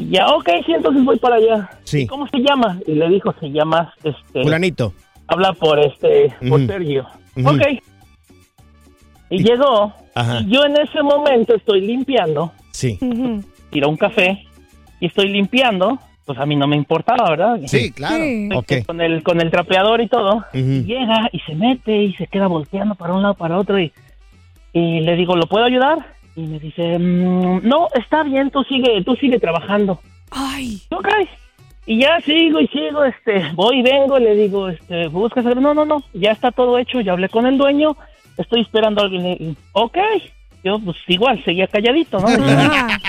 [0.00, 1.70] Y ya, ok, sí, entonces voy para allá.
[1.84, 2.02] Sí.
[2.02, 2.78] ¿Y ¿Cómo se llama?
[2.86, 4.92] Y le dijo, se llama, este, Fulanito.
[5.26, 6.64] habla por este, por.
[6.66, 7.04] Sergio.
[7.44, 7.62] Ok.
[9.30, 10.40] Y llegó, Ajá.
[10.40, 12.98] y yo en ese momento estoy limpiando, Sí.
[13.70, 14.44] Tiro un café,
[15.00, 15.98] y estoy limpiando,
[16.28, 17.58] pues a mí no me importaba, ¿verdad?
[17.64, 18.22] Sí, claro.
[18.22, 18.50] Sí.
[18.54, 18.72] Ok.
[18.86, 20.44] Con el, con el trapeador y todo.
[20.52, 23.90] Y llega y se mete y se queda volteando para un lado, para otro, y,
[24.74, 25.98] y le digo, ¿lo puedo ayudar?
[26.36, 30.00] Y me dice, "Mm, no, está bien, tú sigue, tú sigue trabajando.
[30.30, 30.82] Ay.
[30.90, 31.08] Ok.
[31.86, 35.62] Y ya sigo y sigo, este, voy y vengo, le digo, este, buscas algo.
[35.62, 37.96] No, no, no, ya está todo hecho, ya hablé con el dueño,
[38.36, 39.26] estoy esperando a alguien.
[39.26, 39.96] Y, Ok.
[40.68, 42.28] Yo, pues igual, seguía calladito, ¿no?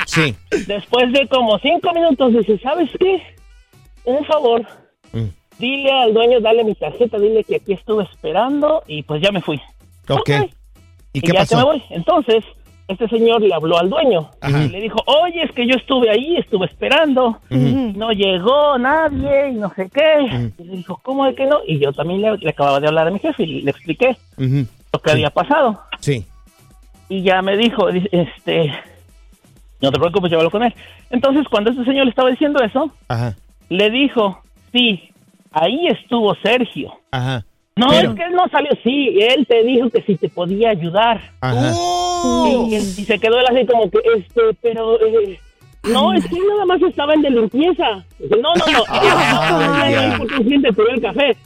[0.06, 0.34] Sí.
[0.65, 3.22] Después de como cinco minutos, dice, ¿sabes qué?
[4.06, 4.65] Un favor,
[5.12, 5.26] Mm.
[5.58, 9.41] dile al dueño, dale mi tarjeta, dile que aquí estuve esperando y pues ya me
[9.41, 9.60] fui.
[10.08, 10.30] Ok.
[11.12, 11.84] ¿Y Y, qué ya que me voy.
[11.89, 12.45] Entonces,
[12.88, 14.63] este señor le habló al dueño Ajá.
[14.63, 19.56] y le dijo, oye, es que yo estuve ahí, estuve esperando, no llegó nadie y
[19.56, 20.52] no sé qué.
[20.60, 21.60] Y le dijo, ¿cómo de que no?
[21.67, 25.00] Y yo también le, le acababa de hablar a mi jefe y le expliqué lo
[25.02, 25.82] que había pasado.
[26.00, 26.26] Sí.
[27.10, 28.72] Y ya me dijo, di- este,
[29.82, 30.74] no te preocupes, yo hablo con él.
[31.10, 33.36] Entonces, cuando este señor le estaba diciendo eso, Ajá.
[33.69, 34.39] le dijo,
[34.72, 35.10] sí,
[35.52, 36.93] ahí estuvo Sergio.
[37.12, 37.43] Ajá.
[37.76, 40.69] No, Pero- es que él no salió, sí, él te dijo que si te podía
[40.72, 41.19] ayudar.
[41.41, 41.72] Ajá.
[42.69, 45.39] Y, y se quedó él así como que, este, pero, eh,
[45.91, 48.06] no, es que él nada más estaba en de limpieza.
[48.19, 50.15] No, no, no, Ay, ya.
[50.19, 51.38] porque cliente pidió el café.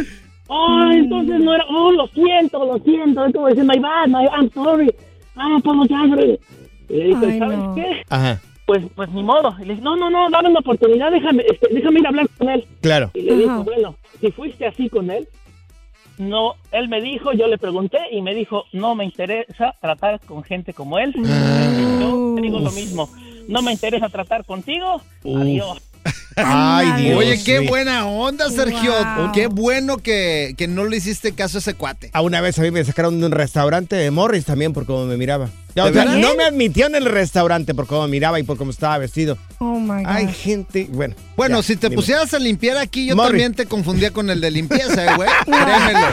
[0.48, 4.26] Oh, entonces no era, oh, lo siento, lo siento, es como decir, my bad, my,
[4.36, 4.94] I'm sorry,
[5.36, 6.40] I apologize.
[6.90, 7.76] Y le dije, Ay, ¿sabes no.
[7.76, 8.04] qué?
[8.10, 8.42] Ajá.
[8.66, 9.56] Pues, pues ni modo.
[9.60, 12.30] Y le dije, no, no, no, dame una oportunidad, déjame, este, déjame ir a hablar
[12.38, 12.66] con él.
[12.82, 13.12] Claro.
[13.14, 15.28] Y le dijo, bueno, si fuiste así con él,
[16.18, 20.44] no, él me dijo, yo le pregunté y me dijo, no me interesa tratar con
[20.44, 21.14] gente como él.
[21.14, 23.10] Yo te digo lo mismo,
[23.48, 25.42] no me interesa tratar contigo, Uf.
[25.42, 25.82] adiós.
[26.36, 27.18] Ay, Dios.
[27.20, 28.94] Oye, qué buena onda, Sergio.
[29.18, 29.32] Wow.
[29.34, 32.10] Qué bueno que, que no le hiciste caso a ese cuate.
[32.14, 35.06] A una vez a mí me sacaron de un restaurante de Morris también por cómo
[35.06, 35.50] me miraba.
[35.76, 39.00] Ya, o no me admitió en el restaurante por cómo miraba y por cómo estaba
[39.00, 39.40] vestido.
[39.58, 40.12] Oh my God.
[40.12, 41.16] Hay gente, bueno.
[41.36, 41.96] Bueno, ya, si te dime.
[41.96, 43.32] pusieras a limpiar aquí, yo Morris.
[43.32, 45.30] también te confundía con el de limpieza, eh, güey.
[45.46, 46.08] Créemelo.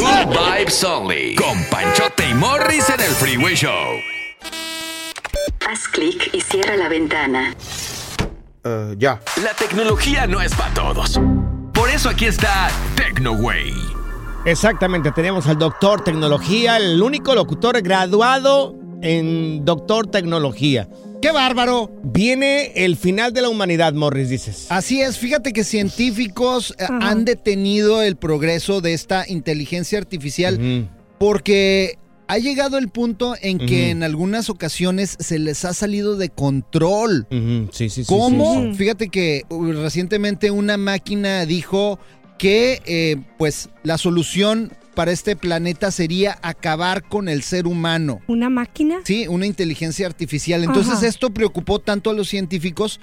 [0.00, 1.34] Good Vibes Only.
[1.36, 3.70] Con Panchote y Morris en el Freeway Show.
[5.68, 7.54] Haz clic y cierra la ventana.
[8.96, 9.20] Ya.
[9.42, 11.20] La tecnología no es para todos.
[11.72, 13.72] Por eso aquí está TecnoWay.
[14.44, 20.88] Exactamente, tenemos al doctor tecnología, el único locutor graduado en doctor tecnología.
[21.22, 21.90] ¡Qué bárbaro!
[22.02, 24.66] Viene el final de la humanidad, Morris, dices.
[24.68, 31.98] Así es, fíjate que científicos eh, han detenido el progreso de esta inteligencia artificial porque
[32.26, 37.26] ha llegado el punto en que en algunas ocasiones se les ha salido de control.
[37.30, 38.04] Sí, sí, sí.
[38.06, 38.54] ¿Cómo?
[38.54, 38.74] sí, sí.
[38.76, 41.98] Fíjate que recientemente una máquina dijo
[42.38, 48.20] que eh, pues la solución para este planeta sería acabar con el ser humano.
[48.28, 49.00] ¿Una máquina?
[49.04, 50.64] Sí, una inteligencia artificial.
[50.64, 51.06] Entonces Ajá.
[51.06, 53.00] esto preocupó tanto a los científicos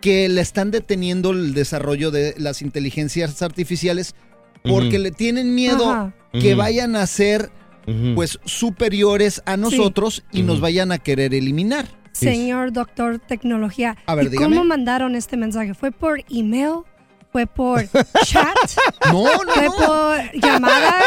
[0.00, 4.14] que le están deteniendo el desarrollo de las inteligencias artificiales
[4.62, 6.14] porque le tienen miedo Ajá.
[6.32, 7.50] que vayan a ser
[8.14, 11.86] Pues superiores a nosotros y nos vayan a querer eliminar.
[12.12, 13.96] Señor doctor tecnología.
[14.06, 14.54] A ver, ¿y dígame.
[14.54, 15.74] ¿Cómo mandaron este mensaje?
[15.74, 16.80] ¿Fue por email?
[17.32, 17.82] ¿Fue por
[18.24, 18.54] chat?
[19.10, 19.72] No, no, ¿Fue no.
[19.74, 21.00] por llamada?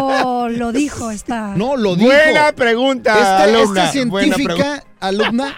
[0.00, 1.56] ¿O lo dijo esta?
[1.56, 2.06] No, lo dijo.
[2.08, 3.84] Buena pregunta, Esta, alumna.
[3.90, 5.56] esta Buena científica, alumna,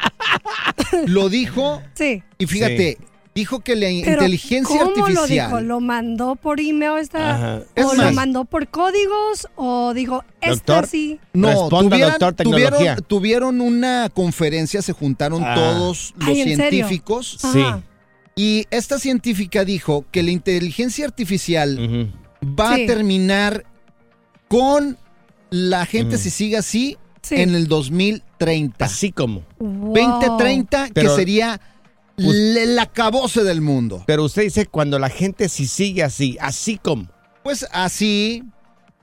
[1.06, 1.82] lo dijo.
[1.92, 2.22] Sí.
[2.38, 2.96] Y fíjate,
[3.34, 5.14] dijo que la Pero, inteligencia ¿cómo artificial.
[5.14, 5.60] lo dijo?
[5.60, 7.58] ¿Lo mandó por email esta?
[7.58, 9.48] ¿O Es lo más- mandó por códigos?
[9.56, 11.18] ¿O dijo, esta Doctor, sí?
[11.32, 12.70] No, tuvieran- doctor tecnología.
[12.70, 15.54] tuvieron, tuvieron una conferencia, se juntaron Ah.
[15.54, 17.38] todos los científicos.
[17.52, 17.64] Sí.
[18.36, 22.10] Y esta científica dijo que la inteligencia artificial
[22.42, 22.82] va Sí.
[22.82, 23.64] a terminar
[24.48, 24.96] con
[25.50, 26.24] la gente Ujú.
[26.24, 27.36] si sigue así Sí.
[27.36, 28.84] en el 2030.
[28.84, 29.42] Así como.
[29.58, 29.94] Wow.
[29.94, 31.60] 2030, Pero- que sería
[32.16, 34.04] el acabose del mundo.
[34.06, 37.08] Pero usted dice cuando la gente si sigue así, así como.
[37.42, 38.44] Pues así,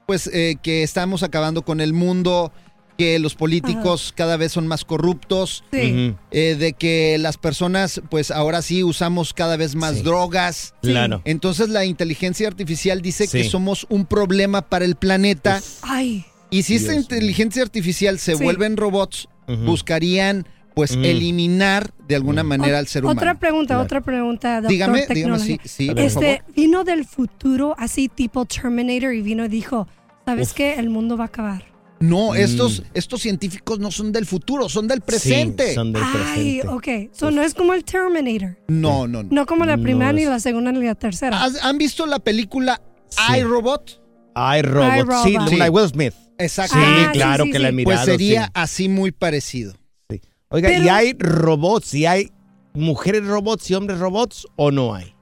[0.08, 2.52] pues eh, que estamos acabando con el mundo,
[2.98, 6.16] que los políticos cada vez son más corruptos, Sí.
[6.32, 10.02] Eh, de que las personas, pues ahora sí usamos cada vez más Sí.
[10.04, 10.74] drogas.
[10.82, 11.22] Claro.
[11.26, 13.50] Entonces la inteligencia artificial dice que Sí.
[13.50, 15.62] somos un problema para el planeta.
[15.82, 16.26] Ay.
[16.52, 18.44] Y si esta inteligencia artificial se Sí.
[18.44, 19.28] vuelven robots,
[19.66, 21.04] buscarían pues Ujú.
[21.04, 23.20] eliminar de alguna manera al ser humano.
[23.20, 23.84] Otra pregunta, Claro.
[23.84, 26.54] otra pregunta, doctor Dígame, dígame, sí, sí, por Este, favor.
[26.56, 29.88] vino del futuro, así tipo Terminator, y vino y dijo,
[30.26, 30.76] ¿sabes qué?
[30.76, 31.66] El mundo va a acabar.
[32.00, 32.36] No, Mm.
[32.38, 35.70] estos, estos científicos no son del futuro, son del presente.
[35.70, 36.68] Sí, son del Ay, presente.
[36.68, 37.14] ok.
[37.14, 38.58] So, no es como el Terminator.
[38.70, 39.30] No, no, no.
[39.32, 41.44] No como la No primera, ni es- la segunda, ni la tercera.
[41.44, 43.40] ¿Has- ¿Han visto la película Sí.
[43.40, 44.02] iRobot?
[44.34, 44.96] Ay, robot.
[44.98, 45.24] iRobot.
[45.26, 45.56] Sí, Sí.
[45.58, 46.14] la de Will Smith.
[46.40, 46.74] Exacto.
[46.76, 47.62] Sí, Ah, sí, claro sí, que sí.
[47.64, 47.98] la he mirado.
[47.98, 48.52] Pues sería sí.
[48.56, 49.74] así muy parecido.
[50.52, 51.94] Oiga, ¿y hay robots?
[51.94, 52.32] ¿Y hay
[52.74, 55.14] mujeres robots y hombres robots o no hay?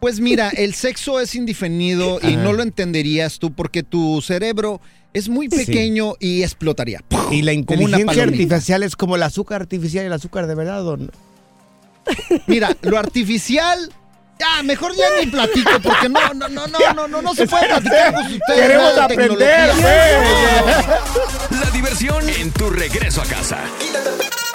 [0.00, 2.42] Pues mira, el sexo es indefinido y Ajá.
[2.42, 4.80] no lo entenderías tú porque tu cerebro
[5.12, 5.64] es muy Sí.
[5.64, 7.00] pequeño y explotaría.
[7.30, 10.96] ¿Y la inteligencia artificial es como el azúcar artificial y el azúcar de verdad o
[10.96, 11.08] no?
[12.46, 13.92] Mira, lo artificial.
[14.40, 17.66] Ya, mejor ya ni platico porque no, no, no, no, no, no, no se puede
[17.68, 18.60] platicar con ustedes.
[18.60, 21.00] Queremos aprender, tecnología.
[21.62, 23.58] La diversión en tu regreso a casa.